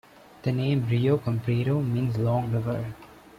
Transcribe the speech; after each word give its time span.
The 0.41 0.51
name 0.51 0.87
"Rio 0.89 1.17
Comprido" 1.19 1.79
means 1.79 2.17
Long 2.17 2.51
River. 2.51 2.95